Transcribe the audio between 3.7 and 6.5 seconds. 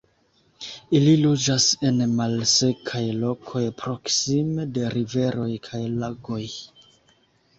proksime de riveroj kaj lagoj.